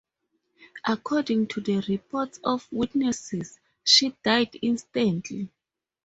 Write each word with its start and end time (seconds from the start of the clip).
According 0.87 1.45
to 1.49 1.61
the 1.61 1.75
reports 1.87 2.39
of 2.43 2.67
witnesses, 2.71 3.59
she 3.83 4.15
died 4.23 4.57
instantly. 4.59 5.51